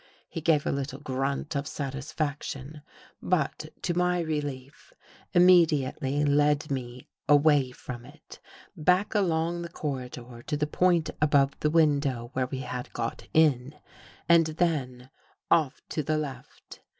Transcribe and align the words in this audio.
He 0.27 0.41
gave 0.41 0.65
a 0.65 0.71
little 0.71 0.97
grunt 0.99 1.55
of 1.55 1.67
satisfaction 1.67 2.81
but, 3.21 3.67
to 3.83 3.93
my 3.95 4.19
relief, 4.19 4.91
immediately 5.35 6.25
led 6.25 6.71
me 6.71 7.07
away 7.29 7.69
from 7.69 8.05
it, 8.07 8.39
back 8.75 9.13
along 9.13 9.61
the 9.61 9.69
corridor 9.69 10.41
to 10.47 10.57
the 10.57 10.65
point 10.65 11.11
above 11.21 11.51
the 11.59 11.69
win 11.69 11.99
dow 11.99 12.31
where 12.33 12.47
we 12.47 12.61
had 12.61 12.91
got 12.93 13.27
in, 13.31 13.75
and 14.27 14.47
then 14.47 15.11
off 15.51 15.83
to 15.89 16.01
the 16.01 16.17
left. 16.17 16.79